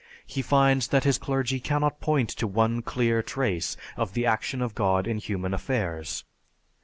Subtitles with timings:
[0.25, 4.73] He finds that his clergy cannot point to one clear trace of the action of
[4.73, 6.23] God in human affairs.